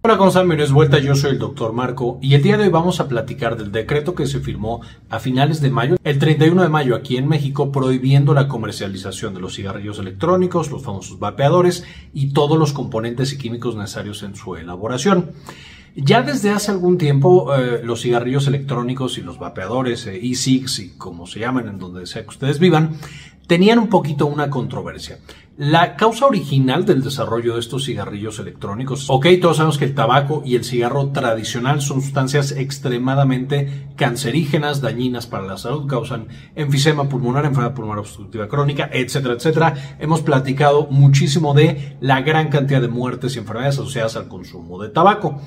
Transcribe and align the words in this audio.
Hola, 0.00 0.16
¿cómo 0.16 0.28
están? 0.28 0.44
Bienvenidos 0.44 0.70
vuelta. 0.70 1.00
Yo 1.00 1.16
soy 1.16 1.32
el 1.32 1.40
doctor 1.40 1.72
Marco 1.72 2.20
y 2.22 2.34
el 2.34 2.42
día 2.42 2.56
de 2.56 2.62
hoy 2.62 2.68
vamos 2.70 3.00
a 3.00 3.08
platicar 3.08 3.56
del 3.56 3.72
decreto 3.72 4.14
que 4.14 4.28
se 4.28 4.38
firmó 4.38 4.80
a 5.10 5.18
finales 5.18 5.60
de 5.60 5.70
mayo, 5.70 5.96
el 6.04 6.20
31 6.20 6.62
de 6.62 6.68
mayo 6.68 6.94
aquí 6.94 7.16
en 7.16 7.26
México, 7.26 7.72
prohibiendo 7.72 8.32
la 8.32 8.46
comercialización 8.46 9.34
de 9.34 9.40
los 9.40 9.56
cigarrillos 9.56 9.98
electrónicos, 9.98 10.70
los 10.70 10.84
famosos 10.84 11.18
vapeadores 11.18 11.84
y 12.14 12.32
todos 12.32 12.56
los 12.56 12.72
componentes 12.72 13.32
y 13.32 13.38
químicos 13.38 13.74
necesarios 13.74 14.22
en 14.22 14.36
su 14.36 14.54
elaboración. 14.54 15.32
Ya 15.96 16.22
desde 16.22 16.50
hace 16.50 16.70
algún 16.70 16.96
tiempo 16.96 17.52
eh, 17.56 17.80
los 17.82 18.02
cigarrillos 18.02 18.46
electrónicos 18.46 19.18
y 19.18 19.22
los 19.22 19.40
vapeadores, 19.40 20.06
eh, 20.06 20.20
e-cigs 20.22 20.78
y 20.78 20.90
como 20.90 21.26
se 21.26 21.40
llaman 21.40 21.66
en 21.66 21.78
donde 21.78 22.06
sea 22.06 22.22
que 22.22 22.28
ustedes 22.28 22.60
vivan, 22.60 22.96
tenían 23.48 23.80
un 23.80 23.88
poquito 23.88 24.26
una 24.26 24.48
controversia. 24.48 25.18
La 25.60 25.96
causa 25.96 26.26
original 26.26 26.84
del 26.84 27.02
desarrollo 27.02 27.54
de 27.54 27.58
estos 27.58 27.86
cigarrillos 27.86 28.38
electrónicos, 28.38 29.06
ok, 29.10 29.26
todos 29.42 29.56
sabemos 29.56 29.76
que 29.76 29.86
el 29.86 29.94
tabaco 29.96 30.40
y 30.46 30.54
el 30.54 30.62
cigarro 30.62 31.08
tradicional 31.08 31.80
son 31.80 32.00
sustancias 32.00 32.52
extremadamente 32.52 33.88
cancerígenas, 33.96 34.80
dañinas 34.80 35.26
para 35.26 35.48
la 35.48 35.56
salud, 35.56 35.88
causan 35.88 36.28
enfisema 36.54 37.08
pulmonar, 37.08 37.44
enfermedad 37.44 37.74
pulmonar 37.74 37.98
obstructiva 37.98 38.46
crónica, 38.46 38.88
etcétera, 38.92 39.34
etcétera. 39.34 39.96
Hemos 39.98 40.22
platicado 40.22 40.86
muchísimo 40.92 41.54
de 41.54 41.96
la 42.00 42.20
gran 42.20 42.50
cantidad 42.50 42.80
de 42.80 42.86
muertes 42.86 43.34
y 43.34 43.40
enfermedades 43.40 43.80
asociadas 43.80 44.14
al 44.14 44.28
consumo 44.28 44.80
de 44.80 44.90
tabaco. 44.90 45.40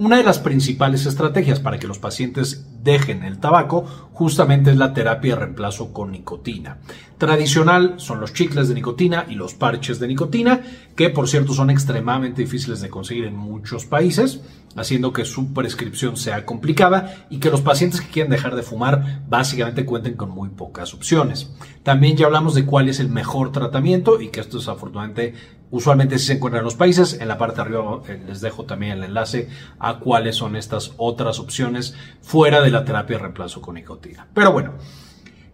Una 0.00 0.16
de 0.16 0.24
las 0.24 0.38
principales 0.38 1.04
estrategias 1.04 1.60
para 1.60 1.78
que 1.78 1.86
los 1.86 1.98
pacientes 1.98 2.64
dejen 2.82 3.22
el 3.22 3.38
tabaco 3.38 3.84
justamente 4.14 4.70
es 4.70 4.78
la 4.78 4.94
terapia 4.94 5.34
de 5.34 5.40
reemplazo 5.40 5.92
con 5.92 6.12
nicotina. 6.12 6.78
Tradicional 7.18 7.96
son 7.98 8.18
los 8.18 8.32
chicles 8.32 8.68
de 8.68 8.76
nicotina 8.76 9.26
y 9.28 9.34
los 9.34 9.52
parches 9.52 10.00
de 10.00 10.08
nicotina, 10.08 10.62
que 10.96 11.10
por 11.10 11.28
cierto 11.28 11.52
son 11.52 11.68
extremadamente 11.68 12.40
difíciles 12.40 12.80
de 12.80 12.88
conseguir 12.88 13.26
en 13.26 13.36
muchos 13.36 13.84
países, 13.84 14.40
haciendo 14.74 15.12
que 15.12 15.26
su 15.26 15.52
prescripción 15.52 16.16
sea 16.16 16.46
complicada 16.46 17.26
y 17.28 17.36
que 17.36 17.50
los 17.50 17.60
pacientes 17.60 18.00
que 18.00 18.08
quieren 18.08 18.32
dejar 18.32 18.56
de 18.56 18.62
fumar 18.62 19.20
básicamente 19.28 19.84
cuenten 19.84 20.14
con 20.14 20.30
muy 20.30 20.48
pocas 20.48 20.94
opciones. 20.94 21.50
También 21.82 22.16
ya 22.16 22.24
hablamos 22.24 22.54
de 22.54 22.64
cuál 22.64 22.88
es 22.88 23.00
el 23.00 23.10
mejor 23.10 23.52
tratamiento 23.52 24.18
y 24.18 24.28
que 24.28 24.40
esto 24.40 24.60
es 24.60 24.68
afortunadamente 24.68 25.34
usualmente 25.70 26.18
se 26.18 26.34
encuentra 26.34 26.58
en 26.58 26.64
los 26.64 26.74
países. 26.74 27.18
En 27.20 27.28
la 27.28 27.38
parte 27.38 27.56
de 27.56 27.62
arriba 27.62 28.02
eh, 28.08 28.22
les 28.26 28.40
dejo 28.40 28.64
también 28.64 28.92
el 28.92 29.04
enlace 29.04 29.48
a 29.78 29.98
cuáles 29.98 30.36
son 30.36 30.56
estas 30.56 30.92
otras 30.96 31.38
opciones 31.38 31.94
fuera 32.20 32.60
de 32.60 32.70
la 32.70 32.84
terapia 32.84 33.16
de 33.16 33.22
reemplazo 33.22 33.60
con 33.60 33.74
nicotina. 33.74 34.26
Pero 34.34 34.52
bueno, 34.52 34.74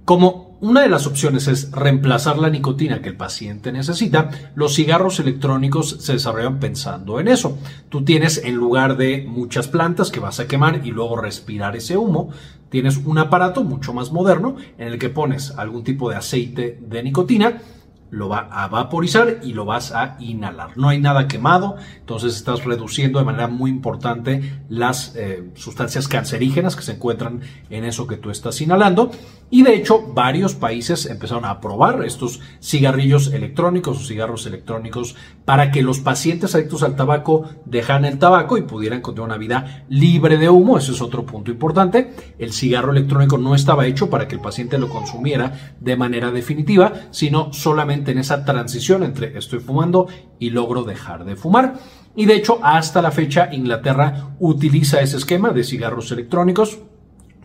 como 0.05 0.56
una 0.61 0.83
de 0.83 0.89
las 0.89 1.06
opciones 1.06 1.48
es 1.48 1.73
reemplazar 1.73 2.39
la 2.39 2.48
nicotina 2.48 3.03
que 3.03 3.08
el 3.08 3.17
paciente 3.17 3.73
necesita, 3.73 4.31
los 4.55 4.75
cigarros 4.75 5.19
electrónicos 5.19 5.97
se 6.00 6.14
desarrollan 6.14 6.61
pensando 6.61 7.19
en 7.19 7.28
eso. 7.28 7.58
Tú 7.89 8.05
tienes 8.05 8.39
en 8.39 8.55
lugar 8.55 8.97
de 8.97 9.27
muchas 9.28 9.69
plantas 9.69 10.11
que 10.11 10.20
vas 10.20 10.39
a 10.39 10.47
quemar 10.47 10.86
y 10.86 10.92
luego 10.92 11.17
respirar 11.17 11.77
ese 11.77 11.97
humo, 11.97 12.30
tienes 12.70 12.98
un 12.98 13.19
aparato 13.19 13.64
mucho 13.64 13.92
más 13.92 14.12
moderno 14.12 14.56
en 14.78 14.89
el 14.89 14.98
que 14.98 15.08
pones 15.08 15.51
algún 15.58 15.83
tipo 15.84 16.08
de 16.08 16.17
aceite 16.17 16.78
de 16.80 17.03
nicotina 17.03 17.61
lo 18.10 18.28
va 18.28 18.48
a 18.50 18.68
vaporizar 18.68 19.40
y 19.42 19.52
lo 19.52 19.64
vas 19.64 19.92
a 19.92 20.16
inhalar. 20.20 20.76
No 20.76 20.88
hay 20.88 21.00
nada 21.00 21.28
quemado, 21.28 21.76
entonces 21.98 22.36
estás 22.36 22.64
reduciendo 22.64 23.18
de 23.18 23.24
manera 23.24 23.48
muy 23.48 23.70
importante 23.70 24.60
las 24.68 25.14
eh, 25.16 25.50
sustancias 25.54 26.08
cancerígenas 26.08 26.77
que 26.77 26.82
se 26.82 26.92
encuentran 26.92 27.40
en 27.70 27.84
eso 27.84 28.06
que 28.06 28.16
tú 28.16 28.30
estás 28.30 28.60
inhalando. 28.60 29.10
Y 29.48 29.62
de 29.62 29.77
hecho, 29.77 30.02
varios 30.12 30.54
países 30.54 31.06
empezaron 31.06 31.44
a 31.44 31.60
probar 31.60 32.04
estos 32.04 32.40
cigarrillos 32.60 33.32
electrónicos 33.32 33.96
o 33.96 34.04
cigarros 34.04 34.44
electrónicos 34.46 35.14
para 35.44 35.70
que 35.70 35.82
los 35.82 36.00
pacientes 36.00 36.54
adictos 36.54 36.82
al 36.82 36.96
tabaco 36.96 37.48
dejaran 37.64 38.04
el 38.06 38.18
tabaco 38.18 38.58
y 38.58 38.62
pudieran 38.62 39.02
continuar 39.02 39.30
una 39.30 39.38
vida 39.38 39.84
libre 39.88 40.36
de 40.36 40.48
humo. 40.48 40.78
Ese 40.78 40.92
es 40.92 41.00
otro 41.00 41.24
punto 41.24 41.52
importante. 41.52 42.12
El 42.39 42.52
cigarro 42.52 42.90
electrónico 42.90 43.39
no 43.39 43.55
estaba 43.55 43.86
hecho 43.86 44.11
para 44.11 44.27
que 44.27 44.34
el 44.34 44.40
paciente 44.40 44.78
lo 44.78 44.89
consumiera 44.89 45.74
de 45.80 45.96
manera 45.96 46.33
definitiva, 46.33 46.92
sino 47.11 47.52
solamente 47.52 47.95
en 48.05 48.18
esa 48.18 48.45
transición 48.45 49.02
entre 49.02 49.36
estoy 49.39 49.61
fumando 49.61 50.07
y 50.39 50.51
logro 50.51 50.84
dejar 50.84 51.24
de 51.24 51.36
fumar. 51.36 51.74
Y 52.14 52.27
de 52.27 52.34
hecho, 52.34 52.58
hasta 52.62 53.02
la 53.02 53.11
fecha, 53.11 53.52
Inglaterra 53.52 54.30
utiliza 54.39 55.01
ese 55.01 55.18
esquema 55.18 55.51
de 55.51 55.64
cigarros 55.64 56.11
electrónicos 56.12 56.79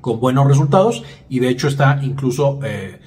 con 0.01 0.19
buenos 0.19 0.47
resultados 0.47 1.03
y 1.29 1.39
de 1.39 1.50
hecho 1.50 1.67
está 1.67 2.00
incluso 2.01 2.59
eh, 2.63 3.00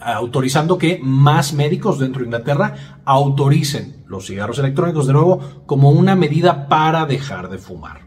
autorizando 0.00 0.78
que 0.78 1.00
más 1.02 1.52
médicos 1.52 1.98
dentro 1.98 2.20
de 2.20 2.26
Inglaterra 2.26 3.00
autoricen 3.04 4.04
los 4.06 4.26
cigarros 4.26 4.58
electrónicos 4.58 5.06
de 5.06 5.12
nuevo 5.12 5.62
como 5.66 5.90
una 5.90 6.14
medida 6.14 6.68
para 6.68 7.06
dejar 7.06 7.48
de 7.48 7.58
fumar. 7.58 8.06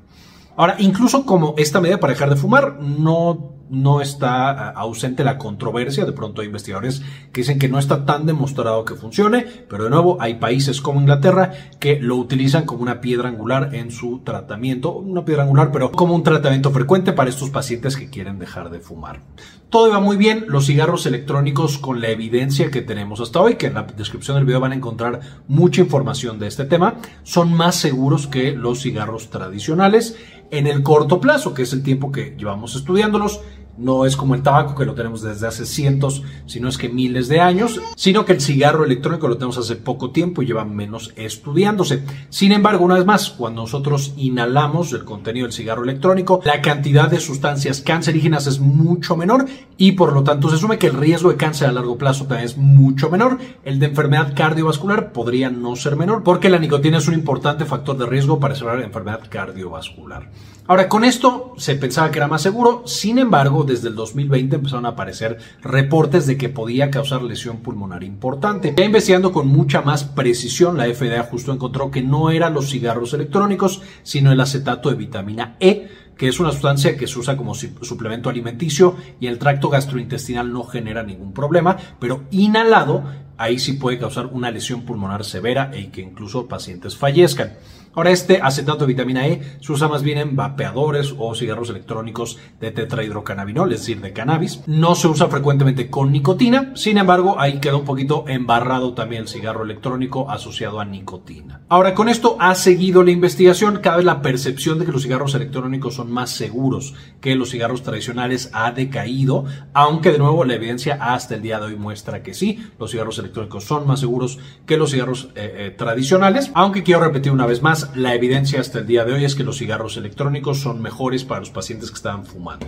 Ahora, 0.55 0.75
incluso 0.79 1.25
como 1.25 1.55
esta 1.57 1.81
medida 1.81 1.99
para 1.99 2.13
dejar 2.13 2.29
de 2.29 2.35
fumar, 2.35 2.79
no 2.81 3.58
no 3.69 4.01
está 4.01 4.69
ausente 4.71 5.23
la 5.23 5.37
controversia. 5.37 6.05
De 6.05 6.11
pronto 6.11 6.41
hay 6.41 6.47
investigadores 6.47 7.01
que 7.31 7.41
dicen 7.41 7.59
que 7.59 7.69
no 7.69 7.79
está 7.79 8.05
tan 8.05 8.25
demostrado 8.25 8.85
que 8.85 8.95
funcione, 8.95 9.45
pero 9.69 9.85
de 9.85 9.89
nuevo 9.89 10.17
hay 10.19 10.35
países 10.35 10.81
como 10.81 10.99
Inglaterra 10.99 11.53
que 11.79 11.99
lo 11.99 12.15
utilizan 12.15 12.65
como 12.65 12.81
una 12.81 13.01
piedra 13.01 13.29
angular 13.29 13.73
en 13.73 13.91
su 13.91 14.19
tratamiento, 14.19 14.91
una 14.91 15.25
piedra 15.25 15.43
angular, 15.43 15.71
pero 15.71 15.91
como 15.91 16.15
un 16.15 16.23
tratamiento 16.23 16.71
frecuente 16.71 17.13
para 17.13 17.29
estos 17.29 17.49
pacientes 17.49 17.95
que 17.95 18.09
quieren 18.09 18.39
dejar 18.39 18.69
de 18.69 18.79
fumar. 18.79 19.21
Todo 19.69 19.91
va 19.91 19.99
muy 19.99 20.17
bien, 20.17 20.45
los 20.47 20.65
cigarros 20.65 21.05
electrónicos 21.05 21.77
con 21.77 22.01
la 22.01 22.09
evidencia 22.09 22.71
que 22.71 22.81
tenemos 22.81 23.19
hasta 23.21 23.39
hoy, 23.39 23.53
que 23.53 23.67
en 23.67 23.75
la 23.75 23.83
descripción 23.83 24.35
del 24.35 24.45
video 24.45 24.59
van 24.59 24.71
a 24.71 24.75
encontrar 24.75 25.19
mucha 25.47 25.81
información 25.81 26.39
de 26.39 26.47
este 26.47 26.65
tema, 26.65 26.95
son 27.21 27.53
más 27.53 27.75
seguros 27.75 28.25
que 28.25 28.53
los 28.53 28.81
cigarros 28.81 29.29
tradicionales 29.29 30.17
en 30.49 30.65
el 30.65 30.81
corto 30.81 31.21
plazo, 31.21 31.53
que 31.53 31.61
es 31.61 31.73
el 31.73 31.83
tiempo 31.83 32.11
que 32.11 32.35
llevamos 32.35 32.75
estudiándolos 32.75 33.41
no 33.79 34.05
es 34.05 34.17
como 34.17 34.35
el 34.35 34.43
tabaco 34.43 34.75
que 34.75 34.85
lo 34.85 34.93
tenemos 34.93 35.21
desde 35.21 35.47
hace 35.47 35.65
cientos, 35.65 36.21
sino 36.45 36.67
es 36.67 36.77
que 36.77 36.89
miles 36.89 37.29
de 37.29 37.39
años, 37.39 37.79
sino 37.95 38.25
que 38.25 38.33
el 38.33 38.41
cigarro 38.41 38.83
electrónico 38.83 39.27
lo 39.27 39.37
tenemos 39.37 39.57
hace 39.57 39.77
poco 39.77 40.11
tiempo 40.11 40.41
y 40.41 40.47
lleva 40.47 40.65
menos 40.65 41.13
estudiándose. 41.15 42.03
Sin 42.29 42.51
embargo, 42.51 42.83
una 42.83 42.95
vez 42.95 43.05
más, 43.05 43.29
cuando 43.29 43.61
nosotros 43.61 44.13
inhalamos 44.17 44.91
el 44.91 45.05
contenido 45.05 45.45
del 45.45 45.53
cigarro 45.53 45.83
electrónico, 45.83 46.41
la 46.43 46.61
cantidad 46.61 47.09
de 47.09 47.21
sustancias 47.21 47.81
cancerígenas 47.81 48.47
es 48.47 48.59
mucho 48.59 49.15
menor 49.15 49.45
y 49.77 49.93
por 49.93 50.13
lo 50.13 50.23
tanto 50.23 50.49
se 50.49 50.55
asume 50.55 50.77
que 50.77 50.87
el 50.87 50.97
riesgo 50.97 51.29
de 51.29 51.37
cáncer 51.37 51.69
a 51.69 51.71
largo 51.71 51.97
plazo 51.97 52.25
también 52.25 52.45
es 52.45 52.57
mucho 52.57 53.09
menor. 53.09 53.37
El 53.63 53.79
de 53.79 53.87
enfermedad 53.87 54.33
cardiovascular 54.35 55.13
podría 55.13 55.49
no 55.49 55.75
ser 55.77 55.95
menor 55.95 56.23
porque 56.23 56.49
la 56.49 56.59
nicotina 56.59 56.97
es 56.97 57.07
un 57.07 57.13
importante 57.13 57.63
factor 57.63 57.97
de 57.97 58.05
riesgo 58.05 58.39
para 58.39 58.53
desarrollar 58.53 58.83
enfermedad 58.83 59.21
cardiovascular. 59.29 60.29
Ahora, 60.69 60.87
con 60.87 61.03
esto 61.03 61.53
se 61.57 61.73
pensaba 61.73 62.11
que 62.11 62.19
era 62.19 62.27
más 62.27 62.43
seguro, 62.43 62.83
sin 62.85 63.17
embargo, 63.17 63.48
desde 63.65 63.89
el 63.89 63.95
2020 63.95 64.55
empezaron 64.55 64.85
a 64.85 64.89
aparecer 64.89 65.37
reportes 65.61 66.27
de 66.27 66.37
que 66.37 66.49
podía 66.49 66.91
causar 66.91 67.21
lesión 67.21 67.57
pulmonar 67.57 68.03
importante. 68.03 68.73
Ya 68.77 68.85
investigando 68.85 69.31
con 69.31 69.47
mucha 69.47 69.81
más 69.81 70.03
precisión, 70.03 70.77
la 70.77 70.85
FDA 70.85 71.23
justo 71.23 71.51
encontró 71.51 71.91
que 71.91 72.01
no 72.01 72.31
eran 72.31 72.53
los 72.53 72.69
cigarros 72.69 73.13
electrónicos, 73.13 73.81
sino 74.03 74.31
el 74.31 74.39
acetato 74.39 74.89
de 74.89 74.95
vitamina 74.95 75.55
E, 75.59 75.89
que 76.17 76.27
es 76.27 76.39
una 76.39 76.51
sustancia 76.51 76.97
que 76.97 77.07
se 77.07 77.17
usa 77.17 77.37
como 77.37 77.55
suplemento 77.55 78.29
alimenticio 78.29 78.95
y 79.19 79.27
el 79.27 79.39
tracto 79.39 79.69
gastrointestinal 79.69 80.51
no 80.51 80.63
genera 80.63 81.01
ningún 81.01 81.33
problema, 81.33 81.77
pero 81.99 82.25
inhalado 82.29 83.03
ahí 83.39 83.57
sí 83.57 83.73
puede 83.73 83.97
causar 83.97 84.27
una 84.27 84.51
lesión 84.51 84.81
pulmonar 84.81 85.23
severa 85.23 85.71
y 85.73 85.87
que 85.87 86.01
incluso 86.01 86.47
pacientes 86.47 86.95
fallezcan. 86.95 87.53
Ahora, 87.95 88.11
este 88.11 88.39
acetato 88.41 88.85
de 88.85 88.93
vitamina 88.93 89.27
E 89.27 89.41
se 89.61 89.71
usa 89.71 89.87
más 89.87 90.03
bien 90.03 90.19
en 90.19 90.35
vapeadores 90.35 91.15
o 91.17 91.33
cigarros 91.33 91.71
electrónicos 91.71 92.37
de 92.59 92.71
tetrahidrocannabinol, 92.71 93.73
es 93.73 93.79
decir, 93.79 93.99
de 93.99 94.13
cannabis. 94.13 94.61
No 94.67 94.93
se 94.93 95.07
usa 95.07 95.27
frecuentemente 95.27 95.89
con 95.89 96.11
nicotina, 96.11 96.71
sin 96.75 96.99
embargo, 96.99 97.39
ahí 97.39 97.59
queda 97.59 97.77
un 97.77 97.85
poquito 97.85 98.25
embarrado 98.27 98.93
también 98.93 99.23
el 99.23 99.27
cigarro 99.27 99.63
electrónico 99.63 100.29
asociado 100.29 100.79
a 100.79 100.85
nicotina. 100.85 101.61
Ahora, 101.67 101.95
con 101.95 102.09
esto 102.09 102.37
ha 102.39 102.53
seguido 102.53 103.03
la 103.03 103.11
investigación, 103.11 103.79
cada 103.81 103.97
vez 103.97 104.05
la 104.05 104.21
percepción 104.21 104.77
de 104.77 104.85
que 104.85 104.91
los 104.91 105.01
cigarros 105.01 105.33
electrónicos 105.33 105.95
son 105.95 106.11
más 106.11 106.29
seguros 106.29 106.93
que 107.21 107.35
los 107.35 107.49
cigarros 107.49 107.81
tradicionales 107.81 108.51
ha 108.53 108.71
decaído, 108.71 109.45
aunque 109.73 110.11
de 110.11 110.19
nuevo 110.19 110.45
la 110.45 110.53
evidencia 110.53 110.99
hasta 111.01 111.35
el 111.35 111.41
día 111.41 111.59
de 111.59 111.65
hoy 111.65 111.75
muestra 111.75 112.21
que 112.21 112.35
sí, 112.35 112.63
los 112.79 112.91
cigarros 112.91 113.17
electrónicos 113.17 113.28
son 113.59 113.87
más 113.87 113.99
seguros 113.99 114.39
que 114.65 114.77
los 114.77 114.91
cigarros 114.91 115.29
eh, 115.35 115.67
eh, 115.67 115.75
tradicionales, 115.77 116.51
aunque 116.53 116.83
quiero 116.83 117.01
repetir 117.01 117.31
una 117.31 117.45
vez 117.45 117.61
más, 117.61 117.95
la 117.95 118.13
evidencia 118.13 118.59
hasta 118.59 118.79
el 118.79 118.87
día 118.87 119.05
de 119.05 119.13
hoy 119.13 119.25
es 119.25 119.35
que 119.35 119.43
los 119.43 119.57
cigarros 119.57 119.97
electrónicos 119.97 120.59
son 120.59 120.81
mejores 120.81 121.23
para 121.23 121.39
los 121.39 121.49
pacientes 121.49 121.89
que 121.89 121.95
estaban 121.95 122.25
fumando. 122.25 122.67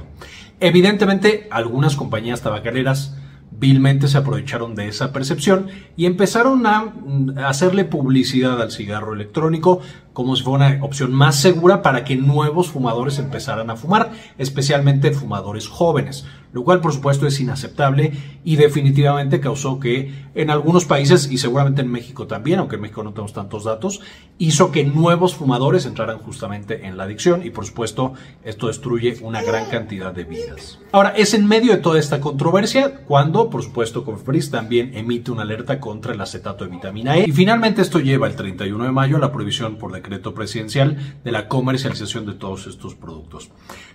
Evidentemente, 0.59 1.47
algunas 1.51 1.95
compañías 1.95 2.41
tabacaleras 2.41 3.15
vilmente 3.61 4.07
se 4.07 4.17
aprovecharon 4.17 4.73
de 4.73 4.87
esa 4.87 5.13
percepción 5.13 5.67
y 5.95 6.05
empezaron 6.05 6.65
a 6.65 6.83
mm, 6.83 7.37
hacerle 7.45 7.85
publicidad 7.85 8.59
al 8.59 8.71
cigarro 8.71 9.13
electrónico 9.13 9.81
como 10.13 10.35
si 10.35 10.43
fuera 10.43 10.67
una 10.67 10.83
opción 10.83 11.13
más 11.13 11.35
segura 11.35 11.81
para 11.83 12.03
que 12.03 12.15
nuevos 12.15 12.69
fumadores 12.69 13.19
empezaran 13.19 13.69
a 13.69 13.75
fumar, 13.75 14.11
especialmente 14.39 15.11
fumadores 15.11 15.67
jóvenes. 15.67 16.25
Lo 16.53 16.63
cual 16.63 16.81
por 16.81 16.93
supuesto 16.93 17.27
es 17.27 17.39
inaceptable 17.39 18.11
y 18.43 18.55
definitivamente 18.55 19.39
causó 19.39 19.79
que 19.79 20.11
en 20.35 20.49
algunos 20.49 20.85
países 20.85 21.31
y 21.31 21.37
seguramente 21.37 21.81
en 21.81 21.91
México 21.91 22.27
también, 22.27 22.59
aunque 22.59 22.75
en 22.75 22.81
México 22.81 23.03
no 23.03 23.11
tenemos 23.11 23.33
tantos 23.33 23.63
datos, 23.63 24.01
hizo 24.37 24.71
que 24.71 24.83
nuevos 24.83 25.35
fumadores 25.35 25.85
entraran 25.85 26.17
justamente 26.17 26.85
en 26.85 26.97
la 26.97 27.03
adicción 27.03 27.45
y 27.45 27.49
por 27.49 27.65
supuesto 27.65 28.13
esto 28.43 28.67
destruye 28.67 29.17
una 29.21 29.41
gran 29.41 29.69
cantidad 29.69 30.13
de 30.13 30.23
vidas. 30.23 30.79
Ahora, 30.91 31.09
es 31.09 31.33
en 31.33 31.47
medio 31.47 31.71
de 31.71 31.77
toda 31.77 31.99
esta 31.99 32.19
controversia 32.19 33.05
cuando 33.05 33.49
por 33.49 33.63
supuesto 33.63 34.03
Cofepris 34.03 34.51
también 34.51 34.91
emite 34.95 35.31
una 35.31 35.43
alerta 35.43 35.79
contra 35.79 36.13
el 36.13 36.21
acetato 36.21 36.65
de 36.65 36.71
vitamina 36.71 37.17
E 37.17 37.25
y 37.27 37.31
finalmente 37.31 37.81
esto 37.81 37.99
lleva 37.99 38.27
el 38.27 38.35
31 38.35 38.83
de 38.83 38.91
mayo 38.91 39.17
a 39.17 39.19
la 39.19 39.31
prohibición 39.31 39.77
por 39.77 39.91
decreto 39.91 40.33
presidencial 40.33 41.19
de 41.23 41.31
la 41.31 41.47
comercialización 41.47 42.25
de 42.25 42.33
todos 42.33 42.67
estos 42.67 42.95
productos. 42.95 43.49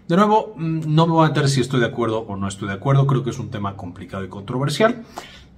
De 0.09 0.17
nuevo, 0.17 0.55
mm, 0.57 0.95
no 0.95 1.07
me 1.07 1.13
voy 1.13 1.27
a 1.27 1.29
meter 1.29 1.49
si 1.49 1.61
estoy 1.61 1.81
de 1.81 1.87
acuerdo 1.87 2.21
o 2.21 2.37
no 2.37 2.46
estoy 2.49 2.69
de 2.69 2.75
acuerdo, 2.75 3.07
creo 3.07 3.23
que 3.23 3.31
es 3.31 3.39
un 3.39 3.51
tema 3.51 3.77
complicado 3.77 4.25
y 4.25 4.29
controversial. 4.29 5.05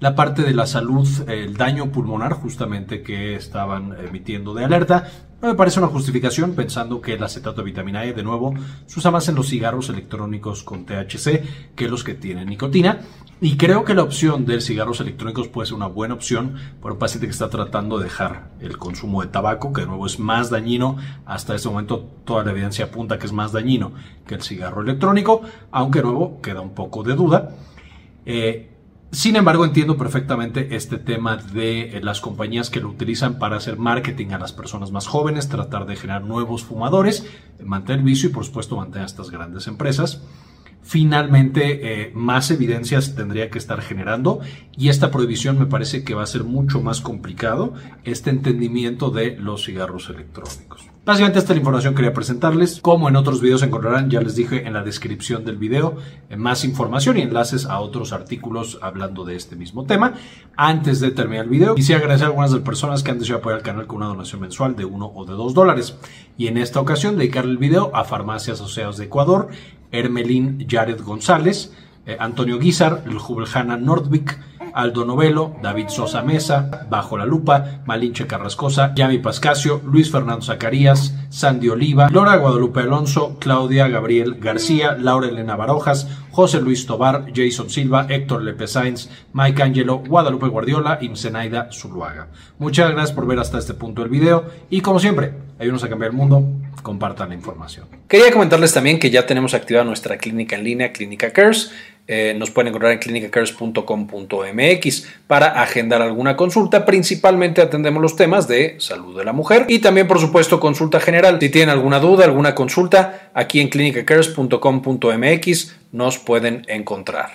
La 0.01 0.15
parte 0.15 0.43
de 0.43 0.55
la 0.55 0.67
salud, 0.67 1.09
el 1.29 1.57
daño 1.57 1.91
pulmonar 1.91 2.35
justamente 2.35 3.03
que 3.03 3.35
estaban 3.35 3.97
emitiendo 3.99 4.55
de 4.55 4.65
alerta, 4.65 5.09
me 5.43 5.57
parece 5.57 5.81
una 5.81 5.89
justificación 5.89 6.55
pensando 6.55 7.01
que 7.01 7.15
el 7.15 7.23
acetato 7.23 7.63
de 7.63 7.65
vitamina 7.65 8.05
E, 8.05 8.13
de 8.13 8.23
nuevo, 8.23 8.55
se 8.87 9.01
usa 9.01 9.11
más 9.11 9.29
en 9.29 9.35
los 9.35 9.49
cigarros 9.49 9.89
electrónicos 9.89 10.63
con 10.63 10.87
THC 10.87 11.75
que 11.75 11.89
los 11.89 12.05
que 12.05 12.15
tienen 12.15 12.49
nicotina. 12.49 13.01
Y 13.41 13.57
creo 13.57 13.85
que 13.85 13.95
la 13.95 14.05
opción 14.05 14.47
de 14.47 14.61
cigarros 14.61 15.01
electrónicos 15.01 15.49
puede 15.49 15.67
ser 15.67 15.75
una 15.75 15.89
buena 15.89 16.15
opción 16.15 16.55
para 16.81 16.93
un 16.93 17.01
paciente 17.01 17.27
que 17.27 17.33
está 17.33 17.51
tratando 17.51 17.99
de 17.99 18.05
dejar 18.05 18.51
el 18.61 18.79
consumo 18.79 19.23
de 19.23 19.29
tabaco, 19.29 19.73
que 19.73 19.81
de 19.81 19.89
nuevo 19.89 20.07
es 20.07 20.21
más 20.21 20.49
dañino. 20.49 20.97
Hasta 21.27 21.57
este 21.57 21.69
momento 21.69 22.09
toda 22.25 22.45
la 22.45 22.53
evidencia 22.53 22.85
apunta 22.85 23.19
que 23.19 23.27
es 23.27 23.33
más 23.33 23.51
dañino 23.51 23.93
que 24.29 24.37
el 24.37 24.43
cigarro 24.43 24.83
electrónico, 24.83 25.43
aunque 25.73 25.99
de 25.99 26.05
nuevo 26.05 26.41
queda 26.41 26.61
un 26.61 26.75
poco 26.75 27.03
de 27.03 27.15
duda. 27.17 27.51
Eh, 28.27 28.78
sin 29.11 29.37
embargo, 29.37 29.65
entiendo 29.65 29.97
perfectamente 29.97 30.77
este 30.77 30.99
tema 30.99 31.37
de 31.37 31.97
eh, 31.97 32.01
las 32.03 32.21
compañías 32.21 32.69
que 32.69 32.81
lo 32.81 32.89
utilizan 32.89 33.39
para 33.39 33.57
hacer 33.57 33.79
marketing 33.79 34.29
a 34.33 34.39
las 34.39 34.53
personas 34.53 34.93
más 34.93 35.07
jóvenes, 35.07 35.49
tratar 35.49 35.87
de 35.87 35.97
generar 35.97 36.25
nuevos 36.25 36.63
fumadores, 36.63 37.27
mantener 37.65 38.03
vicio 38.03 38.29
y 38.29 38.33
por 38.33 38.45
supuesto 38.45 38.77
mantener 38.77 39.05
a 39.05 39.07
estas 39.07 39.31
grandes 39.31 39.67
empresas 39.67 40.23
finalmente 40.83 42.03
eh, 42.03 42.13
más 42.15 42.51
evidencias 42.51 43.15
tendría 43.15 43.51
que 43.51 43.59
estar 43.59 43.81
generando 43.83 44.41
y 44.77 44.89
esta 44.89 45.11
prohibición 45.11 45.59
me 45.59 45.67
parece 45.67 46.05
que 46.05 46.15
va 46.15 46.23
a 46.23 46.27
ser 46.27 46.45
mucho 46.45 46.81
más 46.81 47.01
complicado 47.01 47.75
este 48.05 48.31
entendimiento 48.31 49.11
de 49.11 49.37
los 49.37 49.65
cigarros 49.65 50.09
electrónicos. 50.09 50.89
Básicamente 51.09 51.39
esta 51.39 51.53
es 51.53 51.57
la 51.57 51.61
información 51.61 51.95
que 51.95 52.03
quería 52.03 52.13
presentarles. 52.13 52.81
Como 52.83 53.09
en 53.09 53.17
otros 53.17 53.41
videos 53.41 53.63
encontrarán, 53.63 54.11
ya 54.11 54.21
les 54.21 54.37
dije 54.37 54.67
en 54.67 54.75
la 54.75 54.83
descripción 54.83 55.43
del 55.43 55.57
video, 55.57 55.97
eh, 56.29 56.37
más 56.37 56.67
información 56.67 57.17
y 57.17 57.23
enlaces 57.23 57.65
a 57.65 57.81
otros 57.81 58.13
artículos 58.13 58.79
hablando 58.83 59.25
de 59.25 59.35
este 59.35 59.57
mismo 59.57 59.87
tema. 59.87 60.13
Antes 60.55 61.01
de 61.01 61.11
terminar 61.11 61.47
el 61.47 61.51
video, 61.51 61.75
quisiera 61.75 62.01
agradecer 62.03 62.27
a 62.27 62.29
algunas 62.29 62.51
de 62.51 62.59
las 62.59 62.67
personas 62.67 63.03
que 63.03 63.11
han 63.11 63.19
decidido 63.19 63.39
apoyar 63.39 63.61
el 63.61 63.65
canal 63.65 63.87
con 63.87 63.97
una 63.97 64.07
donación 64.09 64.43
mensual 64.43 64.77
de 64.77 64.85
uno 64.85 65.11
o 65.15 65.25
de 65.25 65.33
dos 65.33 65.55
dólares. 65.55 65.97
Y 66.37 66.49
en 66.49 66.59
esta 66.59 66.79
ocasión 66.79 67.17
dedicarle 67.17 67.53
el 67.53 67.59
video 67.59 67.91
a 67.97 68.05
Farmacias 68.05 68.61
Asociados 68.61 68.99
de 68.99 69.07
Ecuador, 69.07 69.49
Hermelín 69.93 70.67
Jared 70.69 71.01
González, 71.03 71.73
eh, 72.07 72.17
Antonio 72.19 72.59
Guizar, 72.59 73.05
Jubeljana 73.05 73.77
Nordvik, 73.77 74.39
Aldo 74.79 75.05
Novelo, 75.05 75.57
David 75.61 75.89
Sosa 75.89 76.23
Mesa, 76.23 76.87
Bajo 76.89 77.19
la 77.19 77.27
Lupa, 77.27 77.83
Malinche 77.85 78.29
Carrascosa, 78.29 78.95
Yami 78.95 79.19
Pascasio, 79.19 79.83
Luis 79.85 80.09
Fernando 80.09 80.43
Zacarías, 80.43 81.15
Sandy 81.31 81.69
Oliva, 81.69 82.09
Laura 82.13 82.37
Guadalupe 82.37 82.81
Alonso, 82.81 83.37
Claudia 83.41 83.89
Gabriel 83.89 84.37
García, 84.39 84.93
Laura 84.93 85.27
Elena 85.27 85.57
Barojas, 85.57 86.07
José 86.31 86.61
Luis 86.61 86.87
Tobar, 86.87 87.27
Jason 87.35 87.71
Silva, 87.71 88.07
Héctor 88.09 88.43
Lepe 88.43 88.69
Sainz, 88.69 89.11
Mike 89.33 89.61
Angelo, 89.61 89.99
Guadalupe 89.99 90.47
Guardiola 90.47 90.99
y 91.01 91.09
Msenaida 91.09 91.71
Zuluaga. 91.73 92.29
Muchas 92.61 92.93
gracias 92.93 93.13
por 93.13 93.27
ver 93.27 93.41
hasta 93.41 93.59
este 93.59 93.75
punto 93.75 94.03
del 94.03 94.11
video 94.11 94.45
y 94.71 94.81
como 94.81 95.01
siempre, 95.01 95.33
ayúdanos 95.59 95.83
a 95.83 95.89
cambiar 95.89 96.13
el 96.13 96.17
mundo, 96.17 96.45
compartan 96.85 97.31
la 97.31 97.35
información. 97.35 97.89
Quería 98.07 98.31
comentarles 98.31 98.73
también 98.73 99.01
que 99.01 99.11
ya 99.11 99.27
tenemos 99.27 99.55
activada 99.55 99.85
nuestra 99.85 100.19
clínica 100.19 100.55
en 100.55 100.63
línea, 100.63 100.93
Clínica 100.93 101.33
Cares. 101.33 101.73
Eh, 102.11 102.35
nos 102.39 102.51
pueden 102.51 102.69
encontrar 102.69 102.93
en 102.93 103.01
clinicacares.com.mx 103.01 105.07
para 105.27 105.61
agendar 105.63 106.01
alguna 106.01 106.37
consulta. 106.37 106.87
Principalmente 106.87 107.61
atendemos 107.61 108.01
los 108.01 108.17
temas 108.17 108.49
de 108.49 108.77
salud 108.79 109.15
de 109.17 109.27
la 109.27 109.35
mujer 109.35 109.67
y 109.69 109.81
también, 109.81 110.09
por 110.09 110.19
supuesto, 110.19 110.59
consulta 110.59 111.01
general. 111.01 111.39
Si 111.39 111.51
tienen 111.51 111.69
alguna 111.69 112.01
duda, 112.01 112.25
alguna 112.25 112.55
consulta, 112.55 113.29
aquí 113.35 113.61
en 113.61 113.69
clinicacares.com.mx 113.69 115.77
nos 115.93 116.17
pueden 116.19 116.65
encontrar. 116.67 117.29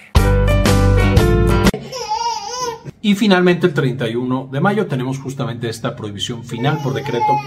Y 3.01 3.15
finalmente, 3.15 3.67
el 3.67 3.73
31 3.73 4.49
de 4.51 4.59
mayo 4.59 4.87
tenemos 4.87 5.19
justamente 5.19 5.69
esta 5.69 5.95
prohibición 5.95 6.43
final 6.43 6.79
por 6.81 6.95
decreto 6.95 7.37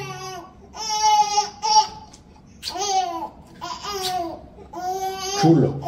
chulo. 5.47 5.86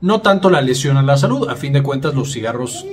No 0.00 0.20
tanto 0.20 0.50
la 0.50 0.60
lesión 0.60 0.96
a 0.96 1.02
la 1.02 1.16
salud, 1.16 1.48
a 1.48 1.56
fin 1.56 1.72
de 1.72 1.82
cuentas 1.82 2.14
los 2.14 2.32
cigarros... 2.32 2.84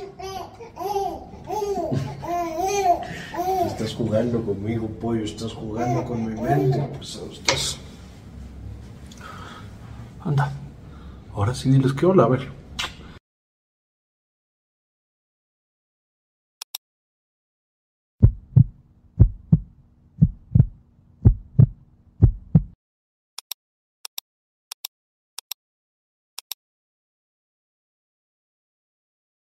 Estás 3.66 3.96
jugando 3.96 4.44
conmigo, 4.44 4.88
pollo, 4.88 5.24
estás 5.24 5.54
jugando 5.54 6.04
con 6.04 6.26
mi 6.26 6.40
mente. 6.42 6.80
Pues, 6.96 7.20
estás... 7.32 7.78
Anda, 10.22 10.52
ahora 11.34 11.56
sí 11.56 11.72
diles 11.72 11.94
que 11.94 12.06
hola, 12.06 12.26
a 12.26 12.28
ver. 12.28 12.59